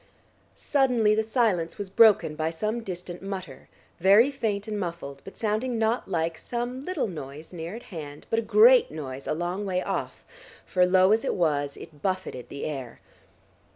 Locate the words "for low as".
10.65-11.23